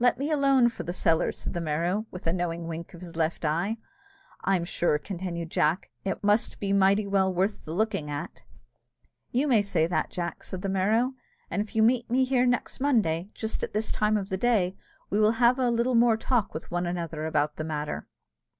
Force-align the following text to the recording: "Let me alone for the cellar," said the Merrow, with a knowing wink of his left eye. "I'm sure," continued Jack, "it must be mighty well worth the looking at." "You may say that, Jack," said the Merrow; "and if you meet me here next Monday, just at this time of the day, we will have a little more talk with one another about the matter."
"Let 0.00 0.18
me 0.18 0.28
alone 0.28 0.70
for 0.70 0.82
the 0.82 0.92
cellar," 0.92 1.30
said 1.30 1.52
the 1.54 1.60
Merrow, 1.60 2.04
with 2.10 2.26
a 2.26 2.32
knowing 2.32 2.66
wink 2.66 2.94
of 2.94 3.00
his 3.00 3.14
left 3.14 3.44
eye. 3.44 3.76
"I'm 4.42 4.64
sure," 4.64 4.98
continued 4.98 5.52
Jack, 5.52 5.88
"it 6.04 6.24
must 6.24 6.58
be 6.58 6.72
mighty 6.72 7.06
well 7.06 7.32
worth 7.32 7.64
the 7.64 7.72
looking 7.72 8.10
at." 8.10 8.42
"You 9.30 9.46
may 9.46 9.62
say 9.62 9.86
that, 9.86 10.10
Jack," 10.10 10.42
said 10.42 10.62
the 10.62 10.68
Merrow; 10.68 11.14
"and 11.48 11.62
if 11.62 11.76
you 11.76 11.84
meet 11.84 12.10
me 12.10 12.24
here 12.24 12.44
next 12.44 12.80
Monday, 12.80 13.30
just 13.34 13.62
at 13.62 13.72
this 13.72 13.92
time 13.92 14.16
of 14.16 14.30
the 14.30 14.36
day, 14.36 14.74
we 15.10 15.20
will 15.20 15.38
have 15.38 15.60
a 15.60 15.70
little 15.70 15.94
more 15.94 16.16
talk 16.16 16.52
with 16.54 16.72
one 16.72 16.84
another 16.84 17.24
about 17.24 17.54
the 17.54 17.62
matter." 17.62 18.08